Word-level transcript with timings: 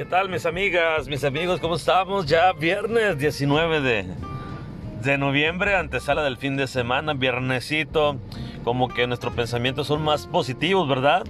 ¿Qué 0.00 0.06
tal 0.06 0.30
mis 0.30 0.46
amigas, 0.46 1.08
mis 1.08 1.24
amigos? 1.24 1.60
¿Cómo 1.60 1.74
estamos? 1.74 2.24
Ya 2.24 2.54
viernes 2.54 3.18
19 3.18 3.82
de, 3.82 4.06
de 5.02 5.18
noviembre, 5.18 5.76
antesala 5.76 6.24
del 6.24 6.38
fin 6.38 6.56
de 6.56 6.68
semana, 6.68 7.12
viernesito, 7.12 8.16
como 8.64 8.88
que 8.88 9.06
nuestros 9.06 9.34
pensamientos 9.34 9.88
son 9.88 10.00
más 10.00 10.26
positivos, 10.26 10.88
¿verdad? 10.88 11.26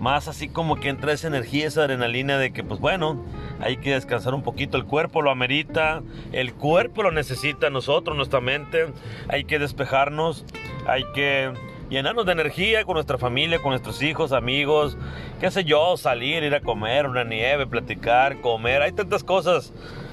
Más 0.00 0.26
así 0.26 0.48
como 0.48 0.80
que 0.80 0.88
entra 0.88 1.12
esa 1.12 1.28
energía, 1.28 1.68
esa 1.68 1.82
adrenalina 1.84 2.38
de 2.38 2.52
que 2.52 2.64
pues 2.64 2.80
bueno, 2.80 3.24
hay 3.60 3.76
que 3.76 3.92
descansar 3.92 4.34
un 4.34 4.42
poquito, 4.42 4.76
el 4.76 4.84
cuerpo 4.84 5.22
lo 5.22 5.30
amerita, 5.30 6.02
el 6.32 6.54
cuerpo 6.54 7.04
lo 7.04 7.12
necesita 7.12 7.70
nosotros, 7.70 8.16
nuestra 8.16 8.40
mente, 8.40 8.88
hay 9.28 9.44
que 9.44 9.60
despejarnos, 9.60 10.44
hay 10.88 11.04
que 11.14 11.52
llenarnos 11.90 12.26
de 12.26 12.32
energía 12.32 12.84
con 12.84 12.94
nuestra 12.94 13.18
familia, 13.18 13.60
con 13.60 13.70
nuestros 13.70 14.02
hijos, 14.02 14.32
amigos, 14.32 14.96
qué 15.40 15.50
sé 15.50 15.64
yo, 15.64 15.96
salir, 15.96 16.42
ir 16.42 16.54
a 16.54 16.60
comer, 16.60 17.06
una 17.06 17.24
nieve, 17.24 17.66
platicar, 17.66 18.40
comer, 18.40 18.82
hay 18.82 18.92
tantas 18.92 19.24
cosas 19.24 19.72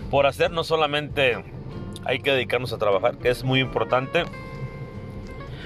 por 0.09 0.25
hacer, 0.25 0.51
no 0.51 0.63
solamente 0.63 1.43
hay 2.05 2.19
que 2.19 2.31
dedicarnos 2.31 2.71
a 2.71 2.77
trabajar, 2.77 3.17
que 3.17 3.29
es 3.29 3.43
muy 3.43 3.59
importante. 3.59 4.23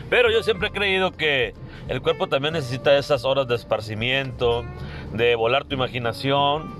Pero 0.09 0.31
yo 0.31 0.41
siempre 0.41 0.70
he 0.70 0.71
creído 0.71 1.11
que 1.11 1.53
el 1.87 2.01
cuerpo 2.01 2.27
también 2.27 2.53
necesita 2.53 2.98
esas 2.98 3.26
horas 3.26 3.48
de 3.48 3.55
esparcimiento, 3.55 4.63
de 5.13 5.35
volar 5.35 5.65
tu 5.65 5.76
imaginación, 5.76 6.73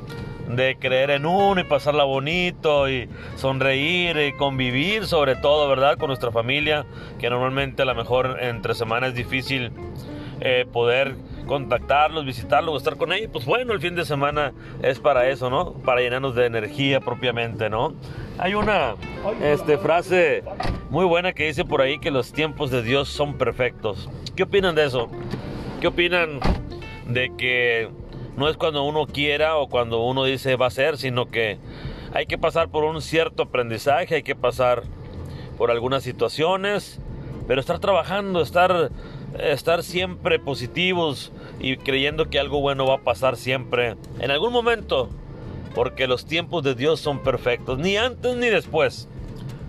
de 0.50 0.78
creer 0.80 1.12
en 1.12 1.26
uno 1.26 1.62
y 1.62 1.64
pasarla 1.64 2.04
bonito 2.04 2.90
y 2.90 3.08
sonreír 3.36 4.18
y 4.18 4.34
convivir 4.34 5.06
sobre 5.06 5.36
todo, 5.36 5.70
¿verdad? 5.70 5.98
Con 5.98 6.08
nuestra 6.08 6.32
familia, 6.32 6.86
que 7.20 7.30
normalmente 7.30 7.84
a 7.84 7.86
lo 7.86 7.96
mejor 7.96 8.38
entre 8.42 8.74
semanas 8.74 9.10
es 9.10 9.16
difícil 9.16 9.72
eh, 10.42 10.66
poder 10.72 11.16
contactarlos, 11.46 12.26
visitarlos, 12.26 12.78
estar 12.78 12.98
con 12.98 13.14
ellos. 13.14 13.30
Pues 13.32 13.46
bueno, 13.46 13.74
el 13.74 13.80
fin 13.80 13.96
de 13.96 14.06
semana 14.06 14.54
es 14.82 15.00
para 15.00 15.30
eso, 15.30 15.50
¿no? 15.50 15.74
Para 15.74 16.02
llenarnos 16.02 16.36
de 16.36 16.46
energía 16.46 17.00
propiamente, 17.00 17.70
¿no? 17.70 17.94
Hay 18.38 18.56
una 18.56 18.96
este, 19.44 19.78
frase 19.78 20.44
muy 20.90 21.06
buena 21.06 21.34
que 21.34 21.46
dice 21.46 21.66
por 21.66 21.82
ahí 21.82 22.00
que 22.00 22.10
los 22.10 22.34
tiempos 22.34 22.72
de 22.72 22.82
Dios 22.82 23.10
son 23.10 23.38
perfectos. 23.38 24.10
¿Qué 24.36 24.44
opinan 24.44 24.76
de 24.76 24.86
eso? 24.86 25.10
¿Qué 25.82 25.88
opinan 25.88 26.40
de 27.08 27.32
que 27.38 27.90
no 28.40 28.48
es 28.48 28.58
cuando 28.58 28.84
uno 28.84 29.06
quiera 29.06 29.58
o 29.58 29.68
cuando 29.68 30.02
uno 30.02 30.24
dice 30.24 30.56
va 30.56 30.68
a 30.68 30.72
ser, 30.72 30.98
sino 30.98 31.26
que 31.26 31.60
hay 32.14 32.26
que 32.26 32.38
pasar 32.38 32.70
por 32.70 32.86
un 32.86 33.02
cierto 33.02 33.44
aprendizaje, 33.44 34.16
hay 34.16 34.24
que 34.24 34.36
pasar 34.36 34.84
por 35.58 35.70
algunas 35.70 36.04
situaciones, 36.04 37.00
pero 37.48 37.60
estar 37.60 37.80
trabajando, 37.80 38.42
estar, 38.42 38.92
estar 39.40 39.84
siempre 39.84 40.40
positivos 40.40 41.34
y 41.60 41.76
creyendo 41.78 42.30
que 42.30 42.40
algo 42.40 42.62
bueno 42.62 42.86
va 42.88 42.96
a 42.96 43.04
pasar 43.04 43.36
siempre, 43.36 43.98
en 44.20 44.32
algún 44.32 44.54
momento, 44.54 45.10
porque 45.76 46.08
los 46.08 46.26
tiempos 46.26 46.64
de 46.64 46.76
Dios 46.76 47.02
son 47.02 47.20
perfectos, 47.20 47.78
ni 47.78 47.98
antes 47.98 48.38
ni 48.38 48.48
después. 48.48 49.10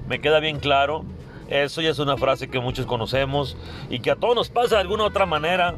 Me 0.08 0.20
queda 0.20 0.38
bien 0.38 0.60
claro, 0.60 1.04
eso 1.48 1.82
ya 1.82 1.90
es 1.90 1.98
una 1.98 2.16
frase 2.16 2.48
que 2.48 2.60
muchos 2.60 2.86
conocemos 2.86 3.56
y 3.90 3.98
que 3.98 4.12
a 4.12 4.16
todos 4.16 4.36
nos 4.36 4.48
pasa 4.48 4.76
de 4.76 4.82
alguna 4.82 5.04
otra 5.04 5.26
manera 5.26 5.74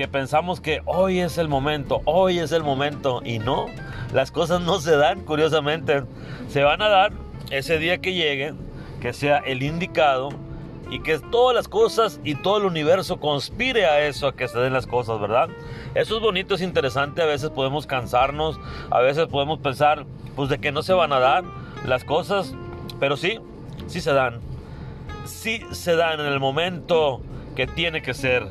que 0.00 0.08
pensamos 0.08 0.62
que 0.62 0.80
hoy 0.86 1.20
es 1.20 1.36
el 1.36 1.46
momento, 1.46 2.00
hoy 2.06 2.38
es 2.38 2.52
el 2.52 2.62
momento 2.62 3.20
y 3.22 3.38
no, 3.38 3.66
las 4.14 4.30
cosas 4.30 4.62
no 4.62 4.80
se 4.80 4.96
dan, 4.96 5.20
curiosamente, 5.26 6.04
se 6.48 6.62
van 6.62 6.80
a 6.80 6.88
dar 6.88 7.12
ese 7.50 7.78
día 7.78 7.98
que 7.98 8.14
llegue, 8.14 8.54
que 9.02 9.12
sea 9.12 9.40
el 9.40 9.62
indicado 9.62 10.30
y 10.90 11.02
que 11.02 11.18
todas 11.18 11.54
las 11.54 11.68
cosas 11.68 12.18
y 12.24 12.34
todo 12.34 12.56
el 12.56 12.64
universo 12.64 13.20
conspire 13.20 13.84
a 13.84 14.06
eso, 14.06 14.28
a 14.28 14.34
que 14.34 14.48
se 14.48 14.58
den 14.58 14.72
las 14.72 14.86
cosas, 14.86 15.20
¿verdad? 15.20 15.50
Eso 15.94 16.16
es 16.16 16.22
bonito, 16.22 16.54
es 16.54 16.62
interesante, 16.62 17.20
a 17.20 17.26
veces 17.26 17.50
podemos 17.50 17.86
cansarnos, 17.86 18.58
a 18.90 19.00
veces 19.00 19.26
podemos 19.26 19.58
pensar 19.58 20.06
pues 20.34 20.48
de 20.48 20.60
que 20.60 20.72
no 20.72 20.82
se 20.82 20.94
van 20.94 21.12
a 21.12 21.18
dar 21.18 21.44
las 21.84 22.04
cosas, 22.04 22.54
pero 22.98 23.18
sí, 23.18 23.38
sí 23.86 24.00
se 24.00 24.14
dan. 24.14 24.40
Sí 25.26 25.60
se 25.72 25.94
dan 25.94 26.20
en 26.20 26.26
el 26.26 26.40
momento 26.40 27.20
que 27.54 27.66
tiene 27.66 28.00
que 28.00 28.14
ser 28.14 28.48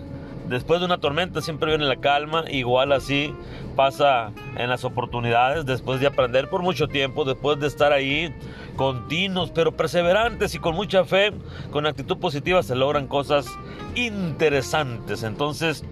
después 0.50 0.80
de 0.80 0.86
una 0.86 1.00
tormenta 1.00 1.42
siempre 1.42 1.70
viene 1.70 1.86
la 1.86 1.98
calma, 1.98 2.44
igual 2.50 2.92
así 2.92 3.34
pasa 3.76 4.32
en 4.58 4.70
las 4.70 4.84
oportunidades, 4.84 5.66
después 5.66 6.00
de 6.02 6.08
aprender 6.08 6.50
por 6.50 6.62
mucho 6.62 6.88
tiempo, 6.88 7.24
después 7.24 7.60
de 7.60 7.68
estar 7.68 7.94
ahí 7.94 8.34
continuos, 8.76 9.52
pero 9.52 9.72
perseverantes 9.72 10.56
y 10.56 10.60
con 10.60 10.76
mucha 10.76 11.06
fe, 11.06 11.32
con 11.72 11.86
actitud 11.86 12.18
positiva 12.18 12.64
se 12.64 12.76
logran 12.76 13.08
cosas 13.08 13.48
interesantes. 13.96 15.24
Entonces, 15.24 15.86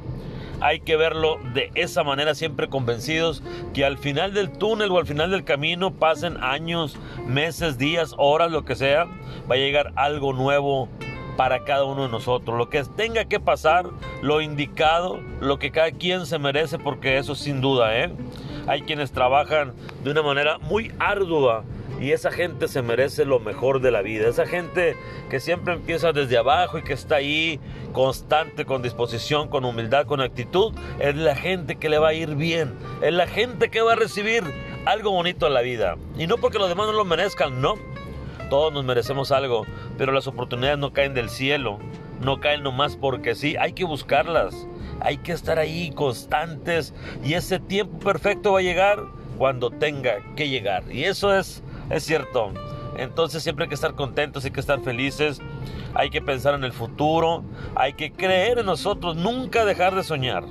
hay 0.60 0.80
que 0.80 0.98
verlo 0.98 1.40
de 1.54 1.72
esa 1.76 2.04
manera, 2.04 2.34
siempre 2.34 2.68
convencidos 2.68 3.44
que 3.74 3.86
al 3.86 3.98
final 3.98 4.34
del 4.34 4.52
túnel 4.52 4.92
o 4.92 4.98
al 4.98 5.06
final 5.06 5.32
del 5.32 5.44
camino 5.44 5.94
pasen 5.94 6.38
años, 6.44 6.98
meses, 7.28 7.78
días, 7.78 8.16
horas, 8.18 8.52
lo 8.52 8.66
que 8.66 8.76
sea, 8.76 9.06
va 9.50 9.56
a 9.56 9.58
llegar 9.58 9.94
algo 9.96 10.34
nuevo 10.34 10.90
para 11.38 11.64
cada 11.64 11.86
uno 11.86 12.04
de 12.04 12.10
nosotros. 12.10 12.58
Lo 12.58 12.70
que 12.70 12.84
tenga 12.84 13.26
que 13.26 13.40
pasar, 13.40 13.90
lo 14.22 14.42
indicado, 14.42 15.20
lo 15.40 15.60
que 15.60 15.72
cada 15.72 15.92
quien 15.92 16.26
se 16.26 16.40
merece, 16.40 16.80
porque 16.80 17.18
eso 17.18 17.36
sin 17.36 17.62
duda, 17.62 17.98
¿eh? 17.98 18.12
Hay 18.68 18.82
quienes 18.82 19.12
trabajan 19.12 19.74
de 20.04 20.12
una 20.12 20.24
manera 20.24 20.58
muy 20.58 20.92
ardua 21.00 21.64
y 22.02 22.12
esa 22.12 22.32
gente 22.32 22.68
se 22.68 22.82
merece 22.82 23.26
lo 23.26 23.40
mejor 23.40 23.80
de 23.80 23.92
la 23.92 24.02
vida. 24.02 24.28
Esa 24.28 24.46
gente 24.46 24.98
que 25.30 25.40
siempre 25.40 25.74
empieza 25.74 26.12
desde 26.12 26.38
abajo 26.38 26.78
y 26.78 26.84
que 26.84 26.94
está 26.94 27.16
ahí 27.16 27.60
constante, 27.94 28.66
con 28.66 28.82
disposición, 28.82 29.48
con 29.48 29.64
humildad, 29.64 30.06
con 30.06 30.22
actitud, 30.22 30.74
es 31.00 31.16
la 31.16 31.36
gente 31.36 31.78
que 31.78 31.90
le 31.90 31.98
va 31.98 32.10
a 32.10 32.14
ir 32.14 32.36
bien. 32.36 32.74
Es 33.02 33.14
la 33.14 33.26
gente 33.26 33.70
que 33.70 33.82
va 33.82 33.94
a 33.94 33.96
recibir 33.96 34.44
algo 34.86 35.12
bonito 35.12 35.48
en 35.48 35.54
la 35.54 35.62
vida. 35.62 35.96
Y 36.18 36.28
no 36.28 36.38
porque 36.38 36.60
los 36.60 36.70
demás 36.70 36.88
no 36.88 36.94
lo 36.94 37.06
merezcan, 37.06 37.62
no 37.62 37.76
todos 38.50 38.74
nos 38.74 38.84
merecemos 38.84 39.32
algo, 39.32 39.66
pero 39.98 40.12
las 40.12 40.28
oportunidades 40.28 40.78
no 40.80 40.94
caen 40.94 41.14
del 41.14 41.30
cielo, 41.30 41.80
no 42.22 42.40
caen 42.40 42.64
nomás 42.64 42.96
porque 42.96 43.36
sí, 43.36 43.56
hay 43.58 43.74
que 43.74 43.86
buscarlas, 43.86 44.68
hay 45.00 45.18
que 45.18 45.32
estar 45.32 45.60
ahí 45.60 45.92
constantes 45.92 46.94
y 47.24 47.34
ese 47.34 47.60
tiempo 47.60 48.00
perfecto 48.00 48.54
va 48.54 48.60
a 48.60 48.64
llegar 48.64 49.04
cuando 49.38 49.70
tenga 49.70 50.16
que 50.36 50.50
llegar. 50.50 50.84
Y 50.92 51.04
eso 51.04 51.34
es, 51.38 51.62
es 51.90 52.04
cierto. 52.04 52.52
Entonces 52.98 53.44
siempre 53.44 53.66
hay 53.66 53.70
que 53.70 53.76
estar 53.76 53.94
contentos, 53.94 54.44
hay 54.44 54.52
que 54.52 54.60
estar 54.60 54.82
felices, 54.82 55.40
hay 55.94 56.10
que 56.10 56.22
pensar 56.22 56.56
en 56.56 56.64
el 56.64 56.74
futuro, 56.74 57.44
hay 57.76 57.94
que 57.94 58.12
creer 58.12 58.60
en 58.60 58.66
nosotros, 58.66 59.16
nunca 59.16 59.66
dejar 59.66 59.96
de 59.96 60.04
soñar. 60.04 60.44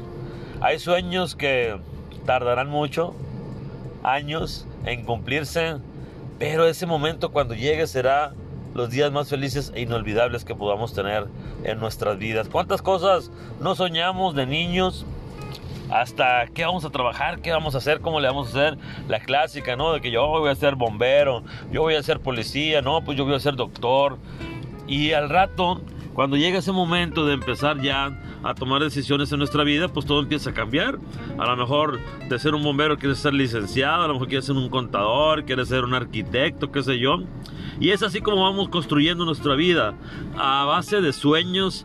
Hay 0.61 0.79
sueños 0.79 1.35
que 1.35 1.77
tardarán 2.25 2.69
mucho, 2.69 3.15
años 4.03 4.67
en 4.85 5.05
cumplirse, 5.05 5.77
pero 6.39 6.67
ese 6.67 6.87
momento 6.87 7.31
cuando 7.33 7.55
llegue 7.55 7.87
será 7.87 8.33
los 8.75 8.91
días 8.91 9.11
más 9.11 9.29
felices 9.29 9.73
e 9.75 9.81
inolvidables 9.81 10.45
que 10.45 10.55
podamos 10.55 10.93
tener 10.93 11.27
en 11.65 11.81
nuestras 11.81 12.19
vidas. 12.19 12.49
¿Cuántas 12.49 12.83
cosas 12.83 13.31
no 13.61 13.75
soñamos 13.75 14.35
de 14.35 14.47
niños? 14.47 15.07
Hasta 15.91 16.47
qué 16.53 16.65
vamos 16.65 16.85
a 16.85 16.91
trabajar, 16.91 17.41
qué 17.41 17.53
vamos 17.53 17.75
a 17.75 17.79
hacer, 17.79 18.01
cómo 18.01 18.21
le 18.21 18.29
vamos 18.29 18.49
a 18.49 18.51
hacer. 18.51 18.79
La 19.09 19.21
clásica, 19.21 19.77
¿no? 19.77 19.93
De 19.93 20.01
que 20.01 20.11
yo 20.11 20.27
voy 20.27 20.51
a 20.51 20.55
ser 20.55 20.75
bombero, 20.75 21.43
yo 21.73 21.83
voy 21.83 21.95
a 21.95 22.03
ser 22.03 22.21
policía, 22.21 22.83
no, 22.83 23.03
pues 23.03 23.17
yo 23.17 23.25
voy 23.25 23.35
a 23.35 23.41
ser 23.41 23.55
doctor. 23.57 24.19
Y 24.87 25.13
al 25.13 25.31
rato, 25.31 25.81
cuando 26.17 26.39
llega 26.39 26.61
ese 26.61 26.73
momento 26.73 27.27
de 27.27 27.35
empezar 27.35 27.79
ya 27.83 28.19
a 28.43 28.55
tomar 28.55 28.83
decisiones 28.83 29.31
en 29.33 29.39
nuestra 29.39 29.65
vida, 29.65 29.89
pues 29.89 30.07
todo 30.07 30.21
empieza 30.21 30.49
a 30.49 30.55
cambiar. 30.55 30.99
A 31.37 31.45
lo 31.47 31.57
mejor 31.59 32.01
de 32.27 32.39
ser 32.39 32.55
un 32.55 32.63
bombero 32.63 32.97
quieres 32.97 33.19
ser 33.19 33.35
licenciado, 33.35 34.05
a 34.05 34.09
lo 34.09 34.15
mejor 34.15 34.29
quieres 34.29 34.47
ser 34.47 34.57
un 34.57 34.71
contador, 34.71 35.45
quieres 35.45 35.69
ser 35.69 35.85
un 35.85 35.93
arquitecto, 35.93 36.73
qué 36.73 36.83
sé 36.83 36.99
yo. 36.99 37.19
Y 37.81 37.91
es 37.91 38.03
así 38.03 38.23
como 38.23 38.45
vamos 38.45 38.71
construyendo 38.71 39.27
nuestra 39.27 39.57
vida, 39.57 39.93
a 40.39 40.65
base 40.65 41.03
de 41.03 41.13
sueños, 41.13 41.85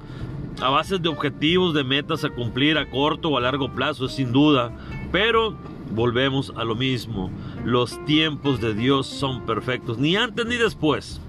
a 0.62 0.69
base 0.69 0.98
de 0.98 1.10
objetivos, 1.10 1.74
de 1.74 1.83
metas 1.83 2.24
a 2.24 2.30
cumplir 2.30 2.78
a 2.78 2.89
corto 2.89 3.28
o 3.28 3.38
a 3.38 3.42
largo 3.42 3.75
plazo, 3.75 4.07
sin 4.07 4.31
duda. 4.31 4.72
Pero 5.12 5.57
volvemos 5.94 6.54
a 6.56 6.63
lo 6.63 6.75
mismo. 6.75 7.30
Los 7.66 8.01
tiempos 8.06 8.62
de 8.62 8.75
Dios 8.75 9.07
son 9.07 9.45
perfectos, 9.45 9.98
ni 9.98 10.16
antes 10.16 10.45
ni 10.45 10.56
después. 10.56 11.19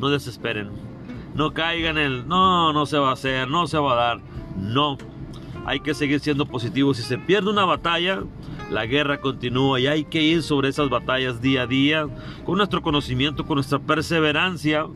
No 0.00 0.08
desesperen 0.10 0.87
no 1.38 1.54
caigan 1.54 1.98
en 1.98 2.04
el, 2.04 2.28
no, 2.28 2.72
no 2.72 2.84
se 2.84 2.98
va 2.98 3.10
a 3.10 3.12
hacer, 3.12 3.48
no 3.48 3.68
se 3.68 3.78
va 3.78 3.92
a 3.92 3.94
dar. 3.94 4.20
No, 4.56 4.98
hay 5.64 5.78
que 5.78 5.94
seguir 5.94 6.18
siendo 6.18 6.46
positivos. 6.46 6.96
Si 6.96 7.04
se 7.04 7.16
pierde 7.16 7.48
una 7.48 7.64
batalla, 7.64 8.24
la 8.72 8.86
guerra 8.86 9.20
continúa 9.20 9.78
y 9.78 9.86
hay 9.86 10.02
que 10.02 10.20
ir 10.20 10.42
sobre 10.42 10.68
esas 10.68 10.88
batallas 10.88 11.40
día 11.40 11.62
a 11.62 11.66
día 11.68 12.08
con 12.44 12.58
nuestro 12.58 12.82
conocimiento, 12.82 13.46
con 13.46 13.54
nuestra 13.54 13.78
perseverancia, 13.78 14.86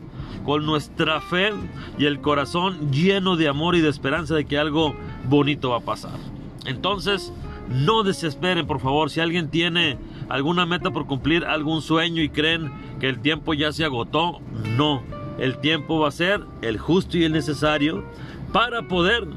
con 0.43 0.65
nuestra 0.65 1.21
fe 1.21 1.53
y 1.97 2.07
el 2.07 2.19
corazón 2.19 2.91
lleno 2.91 3.37
de 3.37 3.47
amor 3.47 3.77
y 3.77 3.79
de 3.79 3.87
esperanza 3.87 4.35
de 4.35 4.43
que 4.43 4.57
algo 4.57 4.93
bonito 5.29 5.69
va 5.69 5.77
a 5.77 5.85
pasar. 5.85 6.19
Entonces, 6.65 7.31
no 7.69 8.03
desesperen, 8.03 8.67
por 8.67 8.81
favor. 8.81 9.09
Si 9.09 9.21
alguien 9.21 9.49
tiene 9.49 9.97
alguna 10.27 10.65
meta 10.65 10.91
por 10.91 11.07
cumplir, 11.07 11.45
algún 11.45 11.81
sueño 11.81 12.21
y 12.21 12.27
creen 12.27 12.69
que 12.99 13.07
el 13.07 13.21
tiempo 13.21 13.53
ya 13.53 13.71
se 13.71 13.85
agotó, 13.85 14.41
no 14.75 15.22
el 15.37 15.57
tiempo 15.57 15.99
va 15.99 16.09
a 16.09 16.11
ser 16.11 16.41
el 16.61 16.77
justo 16.77 17.17
y 17.17 17.23
el 17.23 17.31
necesario 17.31 18.03
para 18.51 18.87
poder 18.87 19.27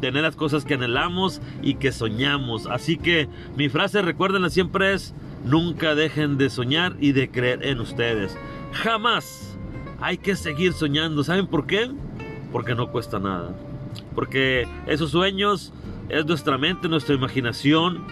tener 0.00 0.22
las 0.22 0.36
cosas 0.36 0.64
que 0.64 0.74
anhelamos 0.74 1.40
y 1.62 1.74
que 1.74 1.92
soñamos. 1.92 2.66
Así 2.66 2.96
que 2.96 3.28
mi 3.56 3.68
frase, 3.68 4.02
recuérdenla 4.02 4.50
siempre 4.50 4.92
es, 4.92 5.14
Nunca 5.46 5.94
dejen 5.94 6.38
de 6.38 6.50
soñar 6.50 6.96
y 6.98 7.12
de 7.12 7.30
creer 7.30 7.64
en 7.64 7.78
ustedes. 7.78 8.36
Jamás 8.72 9.56
hay 10.00 10.18
que 10.18 10.34
seguir 10.34 10.72
soñando. 10.72 11.22
¿Saben 11.22 11.46
por 11.46 11.68
qué? 11.68 11.88
Porque 12.50 12.74
no 12.74 12.90
cuesta 12.90 13.20
nada. 13.20 13.54
Porque 14.16 14.66
esos 14.88 15.12
sueños 15.12 15.72
es 16.08 16.26
nuestra 16.26 16.58
mente, 16.58 16.88
nuestra 16.88 17.14
imaginación, 17.14 18.04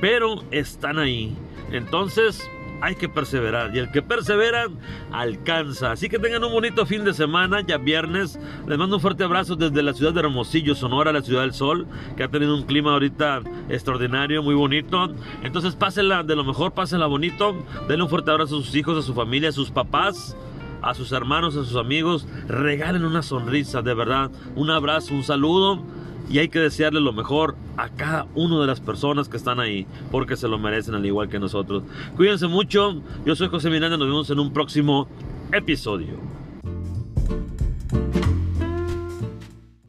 pero 0.00 0.42
están 0.50 0.98
ahí. 0.98 1.36
Entonces, 1.70 2.48
hay 2.80 2.94
que 2.94 3.08
perseverar. 3.08 3.74
Y 3.74 3.78
el 3.78 3.90
que 3.90 4.02
persevera, 4.02 4.66
alcanza. 5.12 5.92
Así 5.92 6.08
que 6.08 6.18
tengan 6.18 6.44
un 6.44 6.52
bonito 6.52 6.86
fin 6.86 7.04
de 7.04 7.14
semana, 7.14 7.60
ya 7.60 7.78
viernes. 7.78 8.38
Les 8.66 8.78
mando 8.78 8.96
un 8.96 9.02
fuerte 9.02 9.24
abrazo 9.24 9.56
desde 9.56 9.82
la 9.82 9.92
ciudad 9.92 10.12
de 10.12 10.20
Hermosillo, 10.20 10.74
Sonora, 10.74 11.12
la 11.12 11.22
ciudad 11.22 11.42
del 11.42 11.52
sol, 11.52 11.86
que 12.16 12.24
ha 12.24 12.28
tenido 12.28 12.54
un 12.54 12.64
clima 12.64 12.92
ahorita 12.92 13.42
extraordinario, 13.68 14.42
muy 14.42 14.54
bonito. 14.54 15.12
Entonces 15.42 15.74
pásenla 15.74 16.22
de 16.22 16.36
lo 16.36 16.44
mejor, 16.44 16.72
pásenla 16.72 17.06
bonito. 17.06 17.54
Denle 17.88 18.04
un 18.04 18.10
fuerte 18.10 18.30
abrazo 18.30 18.58
a 18.58 18.62
sus 18.62 18.74
hijos, 18.74 18.98
a 18.98 19.02
su 19.02 19.14
familia, 19.14 19.50
a 19.50 19.52
sus 19.52 19.70
papás 19.70 20.36
a 20.82 20.94
sus 20.94 21.12
hermanos, 21.12 21.56
a 21.56 21.64
sus 21.64 21.76
amigos, 21.76 22.26
regalen 22.48 23.04
una 23.04 23.20
sonrisa, 23.20 23.82
de 23.82 23.92
verdad, 23.92 24.30
un 24.56 24.70
abrazo, 24.70 25.12
un 25.12 25.22
saludo 25.22 25.84
y 26.30 26.38
hay 26.38 26.48
que 26.48 26.60
desearle 26.60 27.00
lo 27.00 27.12
mejor 27.12 27.56
a 27.76 27.88
cada 27.88 28.26
una 28.34 28.60
de 28.60 28.66
las 28.66 28.80
personas 28.80 29.28
que 29.28 29.36
están 29.36 29.58
ahí, 29.58 29.86
porque 30.12 30.36
se 30.36 30.46
lo 30.46 30.58
merecen 30.58 30.94
al 30.94 31.04
igual 31.04 31.28
que 31.28 31.40
nosotros. 31.40 31.82
Cuídense 32.16 32.46
mucho, 32.46 33.02
yo 33.26 33.34
soy 33.34 33.48
José 33.48 33.68
Miranda, 33.68 33.96
nos 33.96 34.06
vemos 34.06 34.30
en 34.30 34.38
un 34.38 34.52
próximo 34.52 35.08
episodio. 35.52 36.14